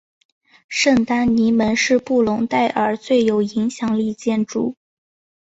[0.67, 4.75] 圣丹尼门是布隆代尔最有影响力建筑。